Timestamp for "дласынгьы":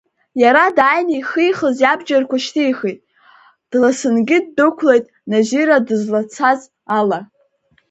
3.71-4.37